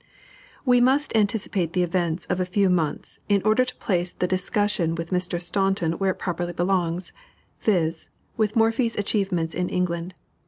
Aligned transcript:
We 0.65 0.81
must 0.81 1.15
anticipate 1.15 1.73
the 1.73 1.83
events 1.83 2.25
of 2.25 2.39
a 2.39 2.43
few 2.45 2.71
months, 2.71 3.19
in 3.29 3.39
order 3.45 3.63
to 3.63 3.75
place 3.75 4.11
the 4.11 4.25
discussion 4.25 4.95
with 4.95 5.11
Mr. 5.11 5.39
Staunton 5.39 5.91
where 5.99 6.09
it 6.09 6.17
properly 6.17 6.53
belongs, 6.53 7.13
viz., 7.59 8.09
with 8.35 8.55
Morphy's 8.55 8.97
achievements 8.97 9.53
in 9.53 9.69
England. 9.69 10.15